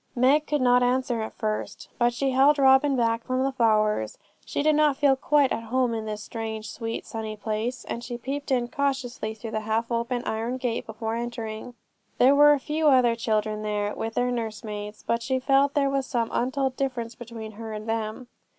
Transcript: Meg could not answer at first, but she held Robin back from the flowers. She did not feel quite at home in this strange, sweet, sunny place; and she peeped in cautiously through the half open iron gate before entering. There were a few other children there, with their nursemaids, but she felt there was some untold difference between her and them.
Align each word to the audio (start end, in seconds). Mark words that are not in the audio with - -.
Meg 0.15 0.47
could 0.47 0.61
not 0.61 0.81
answer 0.81 1.21
at 1.21 1.31
first, 1.31 1.87
but 1.99 2.11
she 2.11 2.31
held 2.31 2.57
Robin 2.57 2.95
back 2.95 3.23
from 3.23 3.43
the 3.43 3.51
flowers. 3.51 4.17
She 4.43 4.63
did 4.63 4.73
not 4.75 4.97
feel 4.97 5.15
quite 5.15 5.51
at 5.51 5.65
home 5.65 5.93
in 5.93 6.05
this 6.07 6.23
strange, 6.23 6.71
sweet, 6.71 7.05
sunny 7.05 7.35
place; 7.37 7.85
and 7.85 8.03
she 8.03 8.17
peeped 8.17 8.49
in 8.49 8.67
cautiously 8.67 9.35
through 9.35 9.51
the 9.51 9.59
half 9.59 9.91
open 9.91 10.23
iron 10.25 10.57
gate 10.57 10.87
before 10.87 11.13
entering. 11.15 11.75
There 12.17 12.33
were 12.33 12.53
a 12.53 12.59
few 12.59 12.87
other 12.87 13.15
children 13.15 13.61
there, 13.61 13.93
with 13.93 14.15
their 14.15 14.31
nursemaids, 14.31 15.03
but 15.05 15.21
she 15.21 15.37
felt 15.37 15.75
there 15.75 15.87
was 15.87 16.07
some 16.07 16.31
untold 16.33 16.75
difference 16.75 17.13
between 17.13 17.51
her 17.51 17.71
and 17.71 17.87
them. 17.87 18.27